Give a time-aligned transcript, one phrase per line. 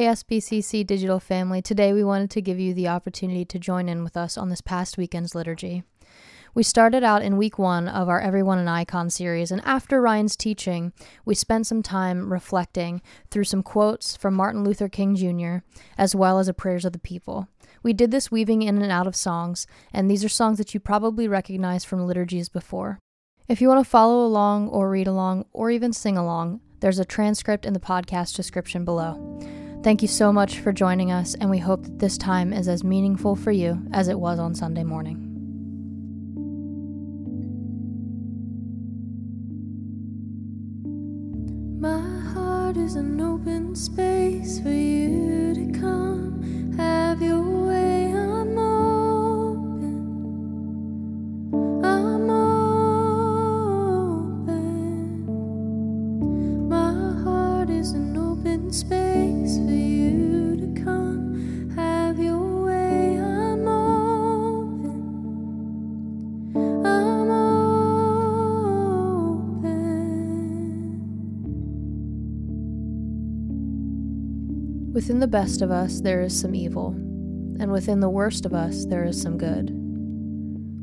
[0.00, 4.16] ASBCC Digital Family, today we wanted to give you the opportunity to join in with
[4.16, 5.82] us on this past weekend's liturgy.
[6.54, 10.36] We started out in week one of our Everyone an Icon series, and after Ryan's
[10.36, 10.92] teaching,
[11.24, 15.64] we spent some time reflecting through some quotes from Martin Luther King Jr.,
[15.98, 17.48] as well as a prayers of the people.
[17.82, 20.78] We did this weaving in and out of songs, and these are songs that you
[20.78, 23.00] probably recognize from liturgies before.
[23.48, 27.04] If you want to follow along or read along or even sing along, there's a
[27.04, 29.40] transcript in the podcast description below.
[29.80, 32.82] Thank you so much for joining us, and we hope that this time is as
[32.84, 35.24] meaningful for you as it was on Sunday morning.
[41.80, 42.00] My
[42.32, 46.07] heart is an open space for you to come,
[74.92, 76.88] Within the best of us, there is some evil,
[77.60, 79.70] and within the worst of us, there is some good.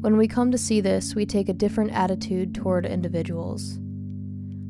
[0.02, 3.80] When we come to see this, we take a different attitude toward individuals.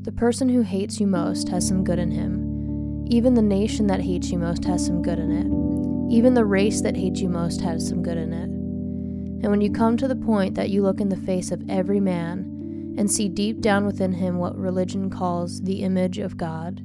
[0.04, 3.06] The person who hates you most has some good in him.
[3.10, 6.16] Even the nation that hates you most has some good in it.
[6.16, 8.50] Even the race that hates you most has some good in it.
[9.44, 12.00] And when you come to the point that you look in the face of every
[12.00, 16.82] man and see deep down within him what religion calls the image of God,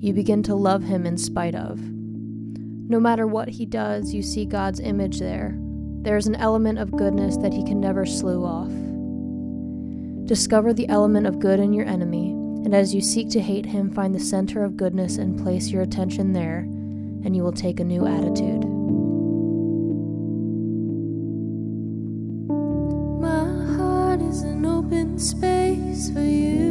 [0.00, 1.78] you begin to love him in spite of.
[1.78, 5.54] No matter what he does, you see God's image there.
[6.02, 8.72] There is an element of goodness that he can never slew off.
[10.26, 12.30] Discover the element of good in your enemy,
[12.64, 15.82] and as you seek to hate him, find the center of goodness and place your
[15.82, 18.64] attention there, and you will take a new attitude.
[23.20, 26.69] My heart is an open space for you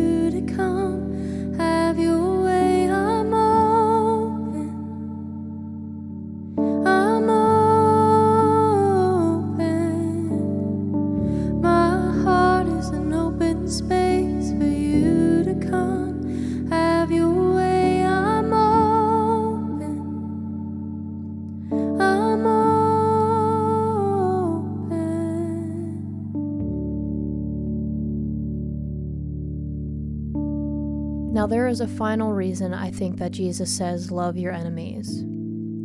[31.49, 35.23] there is a final reason I think that Jesus says, Love your enemies.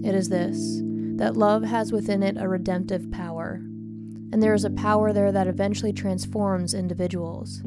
[0.05, 0.81] It is this
[1.17, 3.63] that love has within it a redemptive power,
[4.33, 7.63] and there is a power there that eventually transforms individuals.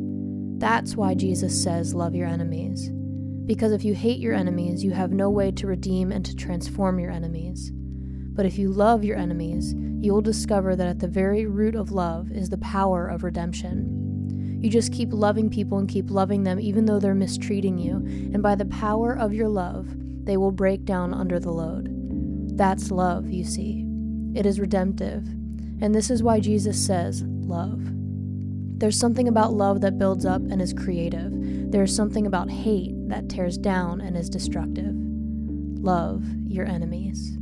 [0.59, 2.89] That's why Jesus says, Love your enemies.
[3.45, 6.99] Because if you hate your enemies, you have no way to redeem and to transform
[6.99, 7.71] your enemies.
[7.73, 11.91] But if you love your enemies, you will discover that at the very root of
[11.91, 14.06] love is the power of redemption.
[14.59, 17.97] You just keep loving people and keep loving them even though they're mistreating you,
[18.33, 19.87] and by the power of your love,
[20.25, 21.89] they will break down under the load.
[22.57, 23.85] That's love, you see.
[24.35, 25.27] It is redemptive.
[25.79, 27.81] And this is why Jesus says, Love.
[28.79, 31.31] There's something about love that builds up and is creative.
[31.71, 34.93] There is something about hate that tears down and is destructive.
[34.93, 37.36] Love your enemies.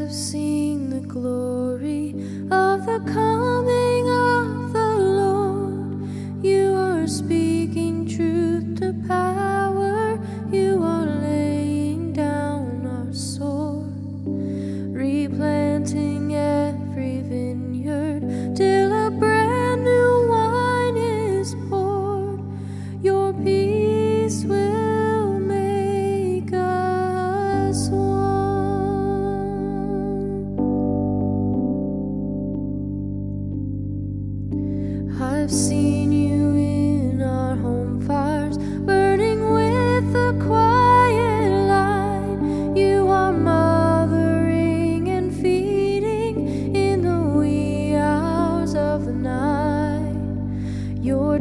[0.00, 2.14] Have seen the glory
[2.50, 3.79] of the coming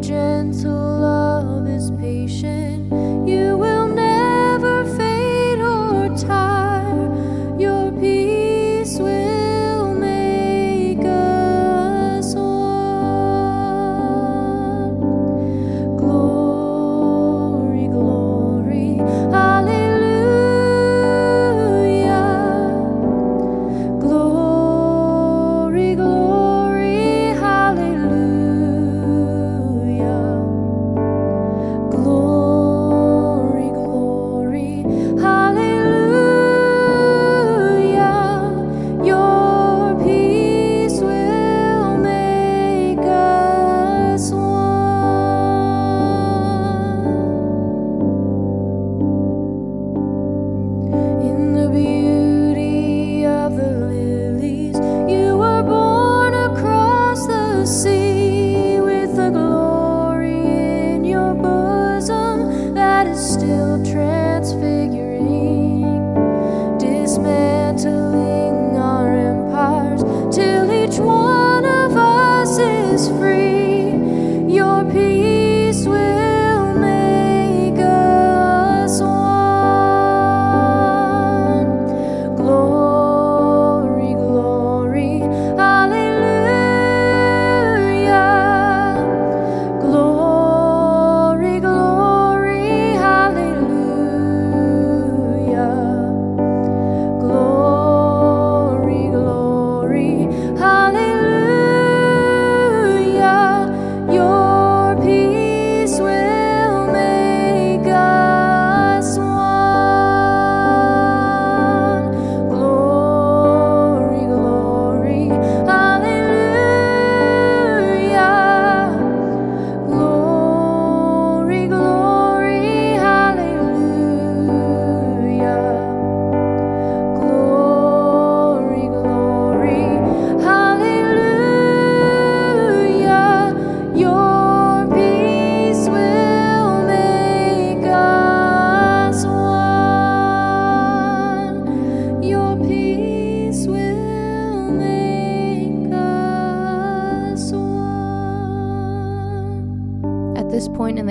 [0.02, 0.79] 卷促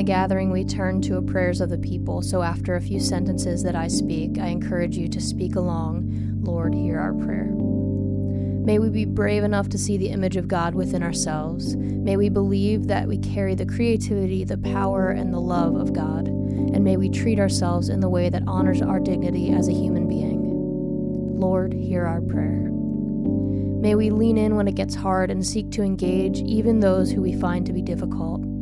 [0.08, 2.22] gathering, we turn to a prayers of the people.
[2.22, 6.08] So after a few sentences that I speak, I encourage you to speak along.
[6.40, 7.50] Lord, hear our prayer.
[7.52, 11.76] May we be brave enough to see the image of God within ourselves.
[11.76, 16.26] May we believe that we carry the creativity, the power, and the love of God.
[16.26, 20.08] And may we treat ourselves in the way that honors our dignity as a human
[20.08, 21.38] being.
[21.38, 22.70] Lord, hear our prayer.
[22.70, 27.20] May we lean in when it gets hard and seek to engage even those who
[27.20, 28.57] we find to be difficult.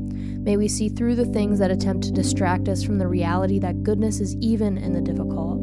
[0.46, 3.82] May we see through the things that attempt to distract us from the reality that
[3.82, 5.58] goodness is even in the difficult,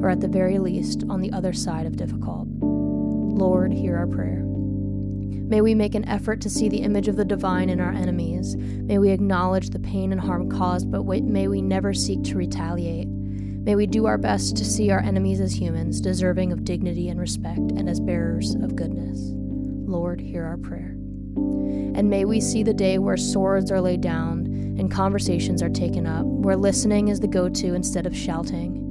[0.00, 2.46] or at the very least, on the other side of difficult.
[2.60, 4.44] Lord, hear our prayer.
[4.44, 8.54] May we make an effort to see the image of the divine in our enemies.
[8.56, 13.08] May we acknowledge the pain and harm caused, but may we never seek to retaliate.
[13.08, 17.18] May we do our best to see our enemies as humans, deserving of dignity and
[17.18, 19.18] respect, and as bearers of goodness.
[19.32, 20.97] Lord, hear our prayer.
[21.36, 24.46] And may we see the day where swords are laid down
[24.78, 28.84] and conversations are taken up, where listening is the go to instead of shouting.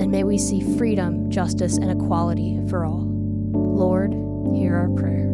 [0.00, 3.04] And may we see freedom, justice, and equality for all.
[3.52, 4.12] Lord,
[4.54, 5.26] hear our prayer.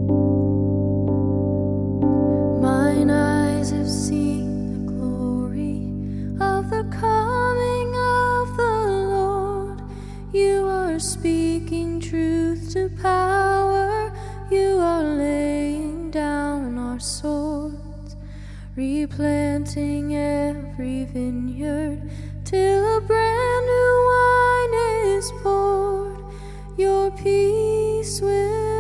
[2.61, 5.87] Mine eyes have seen the glory
[6.41, 9.83] of the coming of the Lord.
[10.33, 14.13] You are speaking truth to power.
[14.53, 18.17] You are laying down our swords,
[18.77, 22.03] replanting every vineyard
[22.45, 24.75] till a brand new wine
[25.17, 26.19] is poured.
[26.77, 28.72] Your peace will